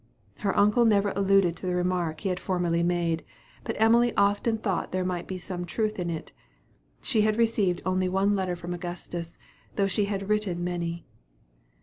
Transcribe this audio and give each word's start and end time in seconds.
Her 0.39 0.57
uncle 0.57 0.83
never 0.83 1.09
alluded 1.15 1.55
to 1.57 1.67
the 1.67 1.75
remark 1.75 2.21
he 2.21 2.29
had 2.29 2.39
formerly 2.39 2.81
made; 2.81 3.23
but 3.63 3.75
Emily 3.77 4.15
often 4.17 4.57
thought 4.57 4.91
there 4.91 5.05
might 5.05 5.27
be 5.27 5.37
some 5.37 5.63
truth 5.63 5.99
in 5.99 6.09
it. 6.09 6.31
She 7.03 7.21
had 7.21 7.35
received 7.37 7.83
but 7.85 8.01
one 8.09 8.35
letter 8.35 8.55
from 8.55 8.73
Augustus, 8.73 9.37
though 9.75 9.85
she 9.85 10.05
had 10.05 10.27
written 10.27 10.63
many. 10.63 11.05